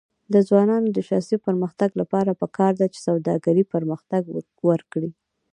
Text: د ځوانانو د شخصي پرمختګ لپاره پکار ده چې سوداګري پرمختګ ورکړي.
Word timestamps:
د 0.33 0.35
ځوانانو 0.47 0.87
د 0.93 0.99
شخصي 1.09 1.37
پرمختګ 1.45 1.89
لپاره 2.01 2.37
پکار 2.41 2.73
ده 2.81 2.87
چې 2.93 2.99
سوداګري 3.07 3.63
پرمختګ 3.73 4.23
ورکړي. 4.69 5.09